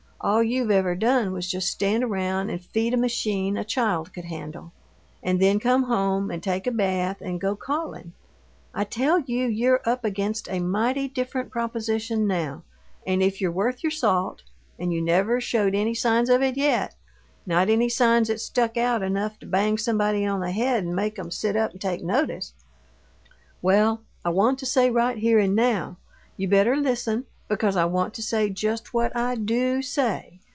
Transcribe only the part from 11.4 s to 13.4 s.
proposition now, and